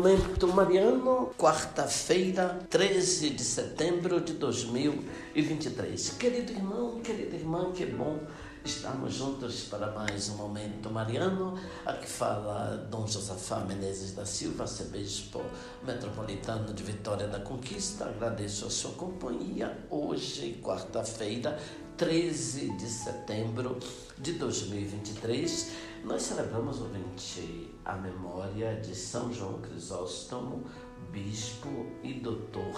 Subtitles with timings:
[0.00, 6.16] Momento Mariano, quarta-feira, 13 de setembro de 2023.
[6.18, 8.18] Querido irmão, querida irmã, que bom
[8.62, 11.58] Estamos juntos para mais um Momento Mariano.
[11.86, 15.42] Aqui fala Dom Josafá Menezes da Silva, arcebispo
[15.82, 18.04] metropolitano de Vitória da Conquista.
[18.04, 21.58] Agradeço a sua companhia hoje, quarta-feira,
[21.96, 23.78] 13 de setembro
[24.18, 25.70] de 2023.
[26.04, 30.64] Nós celebramos, ouvinte, a memória de São João Crisóstomo,
[31.10, 32.74] bispo e doutor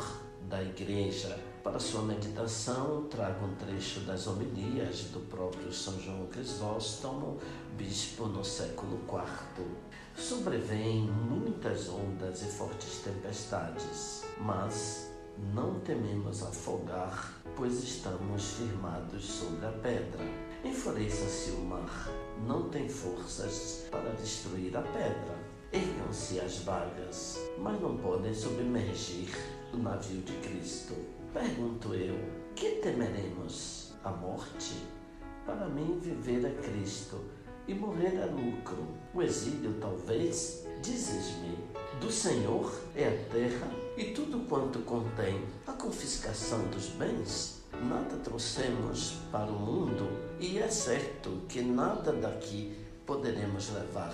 [0.63, 1.39] Igreja.
[1.63, 7.39] Para sua meditação, trago um trecho das homilias do próprio São João Crisóstomo,
[7.77, 9.65] bispo no século IV.
[10.17, 15.13] Sobrevêm muitas ondas e fortes tempestades, mas
[15.55, 20.25] não tememos afogar, pois estamos firmados sobre a pedra.
[20.65, 22.09] Enfureça-se o mar,
[22.47, 25.53] não tem forças para destruir a pedra.
[25.73, 29.31] Ergam-se as vagas, mas não podem submergir
[29.73, 30.95] o navio de Cristo.
[31.33, 32.17] Pergunto eu:
[32.55, 33.95] que temeremos?
[34.05, 34.75] A morte?
[35.47, 37.21] Para mim, viver é Cristo
[37.67, 38.87] e morrer é lucro.
[39.15, 41.57] O exílio, talvez, dizes-me,
[42.01, 45.41] do Senhor é a terra e tudo quanto contém.
[45.67, 47.63] A confiscação dos bens?
[47.89, 52.77] Nada trouxemos para o mundo e é certo que nada daqui
[53.07, 54.13] poderemos levar.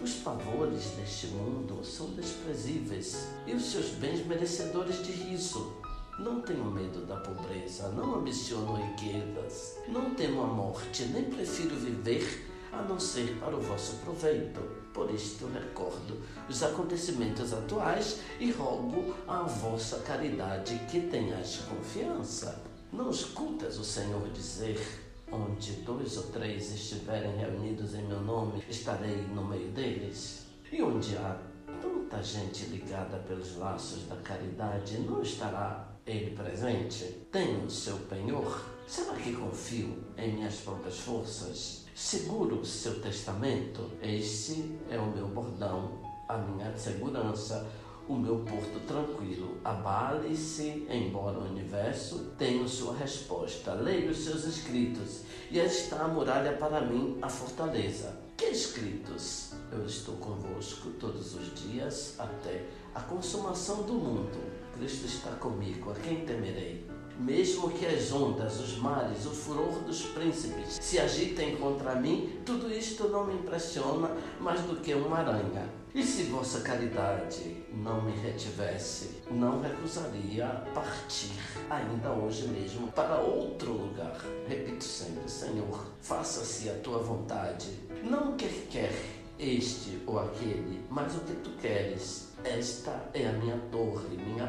[0.00, 5.74] Os pavores deste mundo são desprezíveis e os seus bens merecedores de riso.
[6.18, 12.48] Não tenho medo da pobreza, não ambiciono riquezas, não temo a morte, nem prefiro viver
[12.72, 14.60] a não ser para o vosso proveito.
[14.92, 22.62] Por isto recordo os acontecimentos atuais e rogo à vossa caridade que tenhais confiança.
[22.92, 29.16] Não escutas o Senhor dizer Onde dois ou três estiverem reunidos em meu nome, estarei
[29.34, 30.46] no meio deles.
[30.70, 31.40] E onde há
[31.80, 37.04] tanta gente ligada pelos laços da caridade, não estará ele presente?
[37.32, 38.62] Tenho seu penhor?
[38.86, 41.86] Será que confio em minhas próprias forças?
[41.94, 43.90] Seguro seu testamento?
[44.02, 45.98] Este é o meu bordão,
[46.28, 47.66] a minha segurança
[48.08, 49.51] o meu porto tranquilo.
[49.64, 53.74] Abale-se, embora o universo tenha sua resposta.
[53.74, 58.18] Leia os seus escritos, e está a muralha para mim, a fortaleza.
[58.36, 59.52] Que escritos?
[59.70, 62.64] Eu estou convosco todos os dias até
[62.94, 64.38] a consumação do mundo.
[64.74, 66.84] Cristo está comigo, a quem temerei?
[67.18, 72.72] Mesmo que as ondas, os mares, o furor dos príncipes se agitem contra mim, tudo
[72.72, 75.68] isto não me impressiona mais do que uma aranha.
[75.94, 83.72] E se vossa caridade não me retivesse, não recusaria partir, ainda hoje mesmo, para outro
[83.72, 84.18] lugar.
[84.48, 87.68] Repito sempre, Senhor, faça-se a tua vontade.
[88.02, 88.92] Não o que quer
[89.38, 92.32] este ou aquele, mas o que tu queres.
[92.44, 94.46] Esta é a minha torre, minha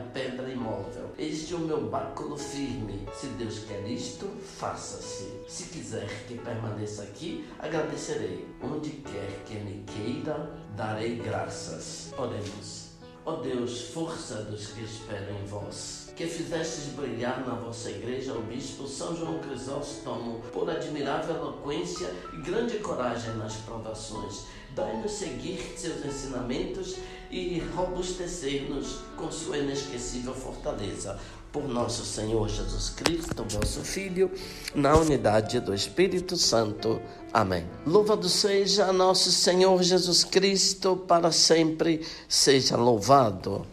[1.56, 3.08] o meu báculo firme.
[3.14, 4.28] Se Deus quer isto,
[4.58, 5.32] faça-se.
[5.48, 8.48] Se quiser que permaneça aqui, agradecerei.
[8.62, 12.12] Onde quer que me queira, darei graças.
[12.18, 12.94] Oremos.
[13.26, 18.34] Ó oh Deus, força dos que esperam em vós, que fizestes brilhar na vossa igreja
[18.34, 24.44] o bispo São João Crisóstomo por admirável eloquência e grande coragem nas provações.
[24.76, 26.98] Dai-nos seguir seus ensinamentos
[27.32, 31.18] e robustecer-nos com sua inesquecível fortaleza.
[31.54, 34.32] Por nosso Senhor Jesus Cristo, vosso Filho,
[34.74, 37.00] na unidade do Espírito Santo.
[37.32, 37.70] Amém.
[37.86, 43.68] Louvado seja nosso Senhor Jesus Cristo, para sempre seja louvado.